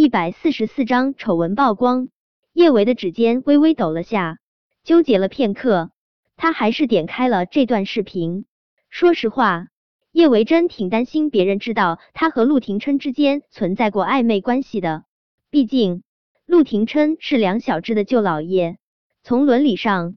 [0.00, 2.08] 一百四十四章丑闻曝光，
[2.54, 4.38] 叶维的指尖微微抖了下，
[4.82, 5.90] 纠结了片刻，
[6.38, 8.46] 他还是点开了这段视频。
[8.88, 9.66] 说实话，
[10.10, 15.04] 叶维真挺担心别人知道他和陆廷琛之间存在过暧昧关系的。
[15.50, 16.02] 毕竟，
[16.46, 18.78] 陆廷琛是梁小芝的舅老爷，
[19.22, 20.16] 从伦理上，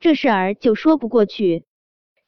[0.00, 1.66] 这事儿就说不过去。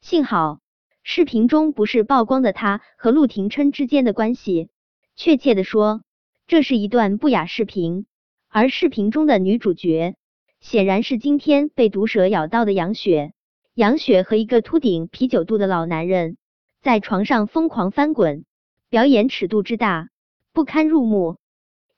[0.03, 0.61] 幸好，
[1.03, 4.69] 视频中不是曝光的他和陆廷琛之间的关系。
[5.17, 6.03] 确切的说，
[6.51, 8.07] 这是一段不雅视频，
[8.49, 10.17] 而视频中的女主角
[10.59, 13.33] 显然是今天被毒蛇咬到的杨雪。
[13.73, 16.39] 杨雪和一个秃顶啤酒肚的老男人
[16.83, 18.45] 在床上疯狂翻滚，
[18.89, 20.09] 表演尺度之大，
[20.53, 21.37] 不堪入目。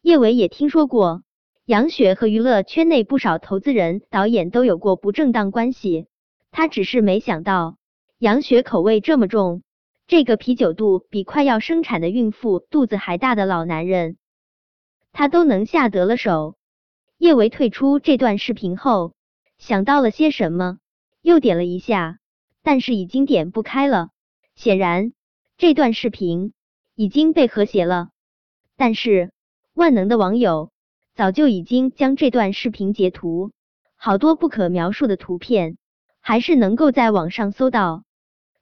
[0.03, 1.23] 叶伟也听说过，
[1.65, 6.09] 杨雪和娱乐圈内不少投资人、导演都有过不正当关系，
[6.51, 7.79] 他只是没想到
[8.19, 9.63] 杨雪口味这么重。
[10.07, 14.19] 这个啤酒肚比快要生产的孕妇肚子还大的老男人，
[15.13, 16.57] 他都能下得了手。
[17.19, 19.15] 叶维退出这段视频后，
[19.59, 20.79] 想到了些什么，
[21.21, 22.19] 又点了一下，
[22.63, 24.09] 但是已经点不开了。
[24.57, 25.13] 显然，
[25.57, 26.53] 这段视频
[26.97, 28.09] 已经被和谐了。
[28.77, 29.31] 但是，
[29.75, 30.73] 万能的网友
[31.15, 33.53] 早就已经将这段视频截图，
[33.97, 35.77] 好多不可描述的图片，
[36.21, 38.03] 还是能够在网上搜到。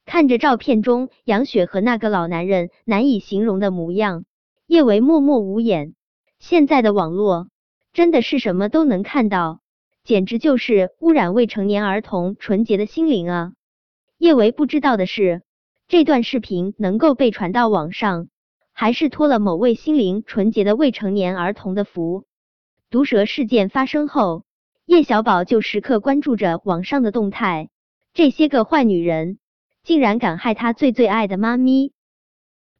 [0.05, 4.25] 看着照片中杨雪和那个老男人难以形容的模样，
[4.67, 5.95] 叶维默默无言。
[6.41, 7.48] 现在的网络
[7.92, 9.60] 真的是什么都能看到，
[10.02, 13.52] 简直就是污染未成年儿童纯洁的心灵啊！
[14.16, 15.42] 叶维不知道的是，
[15.86, 18.28] 这段视频能够被传到网上，
[18.72, 22.24] 还是托了某位心灵纯洁的未成年儿童的福。
[22.88, 24.44] 毒蛇事件发生后，
[24.86, 27.68] 叶小宝就时刻关注着网上的动态，
[28.14, 29.38] 这些个坏女人。
[29.83, 31.92] 竟然敢害他最最爱的妈咪，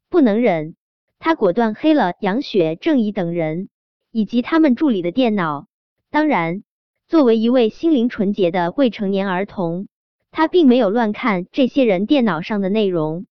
[0.07, 0.75] 不能忍！
[1.23, 3.69] 他果断黑了杨雪、郑怡等人
[4.11, 5.67] 以及他们助理的电脑。
[6.09, 6.63] 当然，
[7.07, 9.87] 作为一位心灵纯洁的未成年儿童，
[10.31, 13.27] 他并没有乱看这些人电脑上的内容。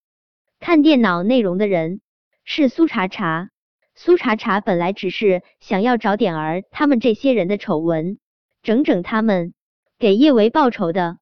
[0.60, 2.00] 看电脑内容的人
[2.44, 3.50] 是苏茶茶。
[3.96, 8.18] 苏茶茶本来只是想要找点儿他们这些人的丑闻，
[8.62, 9.52] 整整他们，
[9.98, 11.18] 给叶维报仇的。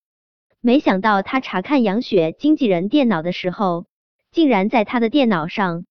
[0.61, 3.87] 没想到他查看杨雪经纪人电脑的时候，
[4.31, 5.87] 竟然在他的电脑上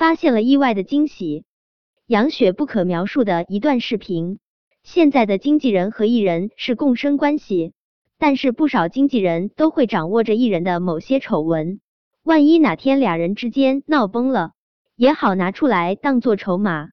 [0.00, 1.44] 发现了意外的惊喜。
[2.06, 4.38] 杨雪不可描述的一段视频。
[4.82, 7.74] 现在的经纪人和艺人是共生关系，
[8.16, 11.80] 但是不少经纪人都会掌握着艺人的某些丑闻，
[12.22, 14.52] 万一哪天俩人之间闹崩了，
[14.96, 16.88] 也好拿出来当做筹码。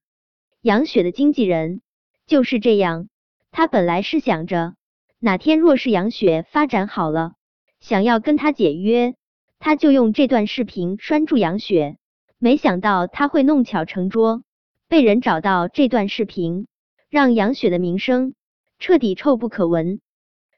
[0.60, 1.80] 杨雪的经纪人
[2.26, 3.08] 就是这样，
[3.50, 4.74] 他本来是想着。
[5.18, 7.32] 哪天若是杨雪发展好了，
[7.80, 9.14] 想要跟他解约，
[9.58, 11.96] 他就用这段视频拴住杨雪。
[12.40, 14.44] 没想到他会弄巧成拙，
[14.88, 16.68] 被人找到这段视频，
[17.10, 18.34] 让杨雪的名声
[18.78, 20.00] 彻底臭不可闻。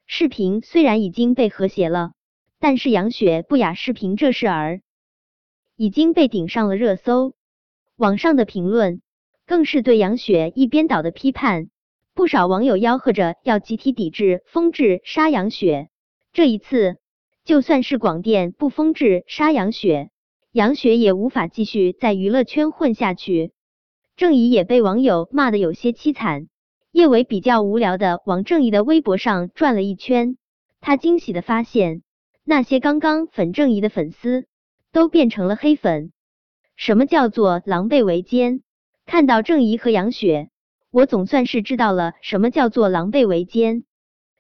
[0.07, 2.13] 视频虽然已经被和谐了，
[2.59, 4.83] 但是杨雪不雅视频这事儿
[5.75, 7.33] 已经被顶上了热搜，
[7.97, 9.01] 网上的评论
[9.47, 11.71] 更是对杨雪一边倒的批判。
[12.13, 15.89] 不少网友吆喝着要集体抵制、封制杀杨雪。
[16.35, 16.99] 这一次，
[17.45, 20.11] 就算是广电不封制杀杨雪，
[20.53, 23.53] 杨雪也无法继续在娱乐圈混下去。
[24.17, 26.49] 郑怡也被网友骂得有些凄惨。
[26.91, 30.37] 叶伟比较无聊的往郑怡的微博上转了一圈，
[30.81, 32.03] 他惊喜的发现，
[32.45, 34.47] 那些刚刚粉郑怡的粉丝
[34.91, 36.11] 都变成了黑粉。
[36.75, 38.63] 什么叫做狼狈为奸？
[39.07, 40.51] 看到郑怡和杨雪。
[40.91, 43.85] 我总算是知道了什么叫做狼狈为奸，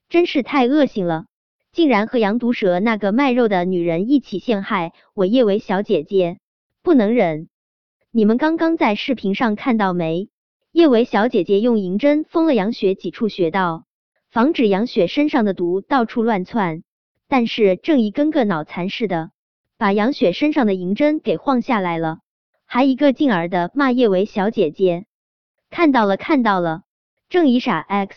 [0.08, 1.26] 真是太恶心了！
[1.72, 6.38] 竟然和杨毒蛇那个卖肉的女人一起陷害我叶维小姐姐，
[6.82, 7.48] 不能忍！
[8.10, 10.28] 你们刚刚在视频上看到没？
[10.72, 13.84] 叶维小姐姐用银针封了杨雪几处穴道，
[14.30, 16.82] 防止杨雪身上的毒到处乱窜。
[17.28, 19.30] 但是郑怡跟个脑残似的，
[19.78, 22.18] 把杨雪身上的银针给晃下来了，
[22.66, 25.06] 还一个劲儿的骂叶维小姐姐。
[25.70, 26.82] 看到了，看到了，
[27.28, 28.16] 郑怡傻 X，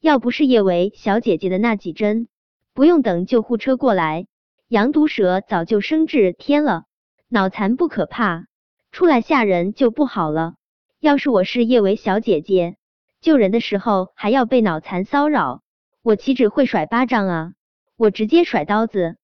[0.00, 2.28] 要不是叶维小姐姐的那几针，
[2.74, 4.26] 不用等救护车过来，
[4.66, 6.86] 羊毒蛇早就升至天了。
[7.28, 8.46] 脑残不可怕，
[8.90, 10.54] 出来吓人就不好了。
[10.98, 12.76] 要是我是叶维小姐姐，
[13.20, 15.62] 救人的时候还要被脑残骚扰，
[16.02, 17.52] 我岂止会甩巴掌啊，
[17.96, 19.18] 我直接甩刀子。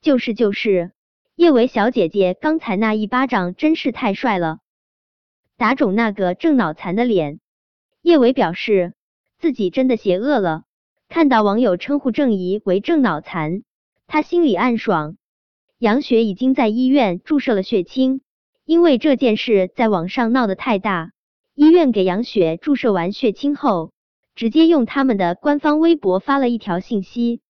[0.00, 0.90] 就是就是，
[1.36, 4.58] 叶维小姐姐刚才那一巴掌真是太帅了。
[5.56, 7.38] 打肿那个正脑残的脸，
[8.00, 8.94] 叶伟表示
[9.38, 10.64] 自己真的邪恶了。
[11.12, 13.64] 看到网友称呼郑怡为郑脑残，
[14.06, 15.18] 他心里暗爽。
[15.78, 18.22] 杨雪已经在医院注射了血清，
[18.64, 21.10] 因为这件事在网上闹得太大，
[21.54, 23.92] 医院给杨雪注射完血清后，
[24.34, 27.42] 直接用他们的官方微博发了一条信息，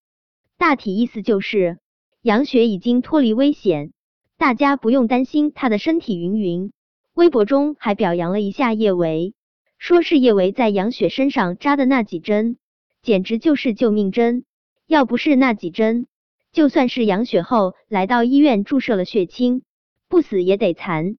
[0.58, 1.78] 大体意思就是
[2.20, 3.92] 杨雪已经脱离危险，
[4.38, 6.72] 大家不用担心她的身体云云。
[7.14, 9.34] 微博中还表扬了一下叶维，
[9.78, 12.56] 说是叶维在杨雪身上扎的那几针，
[13.02, 14.44] 简直就是救命针，
[14.86, 16.06] 要不是那几针，
[16.52, 19.62] 就算是杨雪后来到医院注射了血清，
[20.08, 21.16] 不死也得残。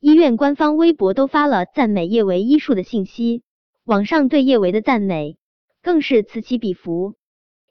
[0.00, 3.44] 医院官方微博都发了赞美叶维医术的信息，
[3.84, 5.36] 网上对叶维的赞美
[5.80, 7.14] 更是此起彼伏。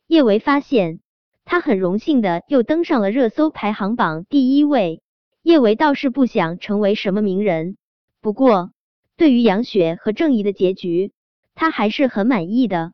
[0.08, 1.02] 叶维发现，
[1.44, 5.02] 他很荣幸的又登上了热搜排行榜第一位。
[5.44, 7.76] 叶维倒是不想成为什么名人，
[8.22, 8.72] 不过
[9.18, 11.12] 对于杨雪和郑怡的结局，
[11.54, 12.94] 他还是很满意的。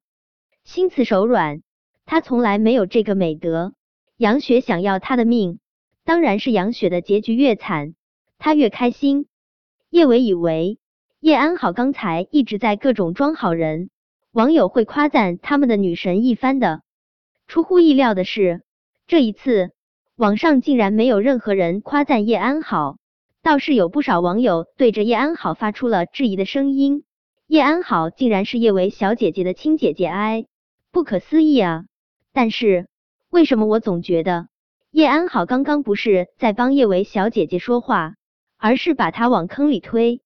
[0.67, 1.61] 心慈手软，
[2.05, 3.73] 他从来没有这个美德。
[4.17, 5.59] 杨雪想要他的命，
[6.03, 7.95] 当然是杨雪的结局越惨。
[8.37, 9.27] 他越开心。
[9.89, 10.77] 叶伟以为
[11.21, 13.89] 叶安好刚才一直在各种装好人，
[14.33, 16.81] 网友会夸赞他们的女神一番的。
[17.47, 18.61] 出乎意料的是，
[19.07, 19.71] 这一次
[20.17, 22.97] 网上竟然没有任何人夸赞叶安好，
[23.41, 27.05] 倒是有不少网友对着叶安好发出了质疑的声音。
[27.47, 30.45] 叶安好竟然是叶维小姐姐的亲姐姐，哎，
[30.97, 31.85] 不可思议啊！
[32.33, 32.87] 但是
[33.29, 34.47] 为什么我总觉得
[34.89, 38.15] 叶安好刚刚不是在帮叶维小姐姐说话？
[38.57, 40.21] 而是把她往坑里推，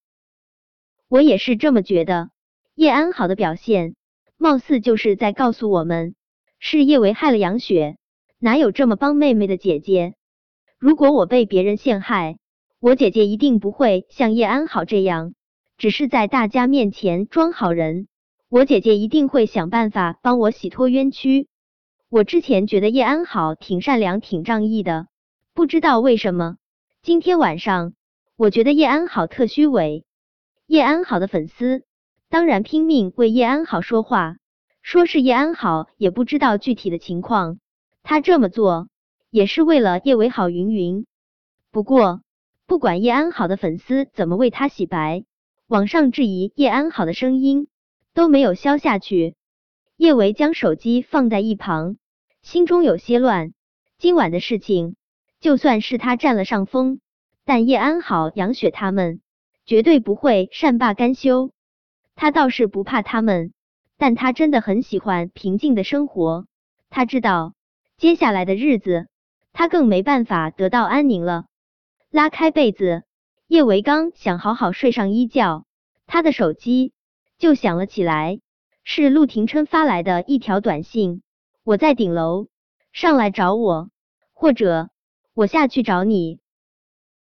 [1.09, 2.29] 我也是这么觉得。
[2.73, 3.95] 叶安好的表现，
[4.37, 6.15] 貌似就是在告诉我们，
[6.57, 7.97] 是叶维害了杨雪，
[8.39, 10.13] 哪有这么帮妹妹的姐姐？
[10.79, 12.37] 如果我被别人陷害，
[12.79, 15.33] 我姐姐一定不会像叶安好这样，
[15.77, 18.07] 只是在大家面前装好人。
[18.53, 21.47] 我姐姐一定会想办法帮我洗脱冤屈。
[22.09, 25.07] 我之前觉得叶安好挺善良、挺仗义的，
[25.53, 26.57] 不知道为什么
[27.01, 27.93] 今天晚上。
[28.35, 30.03] 我觉得叶安好特虚伪，
[30.67, 31.85] 叶安好的粉丝
[32.27, 34.35] 当然拼命为叶安好说话，
[34.81, 37.57] 说是叶安好也不知道具体的情况，
[38.03, 38.89] 他这么做
[39.29, 41.05] 也是为了叶伟好云云。
[41.71, 42.21] 不过
[42.67, 45.23] 不管叶安好的粉丝怎么为他洗白，
[45.67, 47.69] 网上质疑叶安好的声音
[48.13, 49.35] 都没有消下去。
[49.97, 51.97] 叶维将手机放在一旁，
[52.41, 53.53] 心中有些乱。
[53.97, 54.95] 今晚的事情，
[55.39, 56.99] 就算是他占了上风。
[57.45, 59.21] 但叶安好、杨雪他们
[59.65, 61.51] 绝对不会善罢甘休。
[62.15, 63.53] 他倒是不怕他们，
[63.97, 66.45] 但他真的很喜欢平静的生活。
[66.89, 67.53] 他知道
[67.97, 69.07] 接下来的日子，
[69.53, 71.45] 他更没办法得到安宁了。
[72.09, 73.03] 拉开被子，
[73.47, 75.65] 叶维刚想好好睡上一觉，
[76.07, 76.93] 他的手机
[77.41, 78.39] 就响了起来，
[78.83, 81.23] 是陆廷琛发来的一条短信
[81.65, 82.49] ：“我在顶楼，
[82.93, 83.89] 上来找我，
[84.31, 84.91] 或者
[85.33, 86.39] 我下去找你。”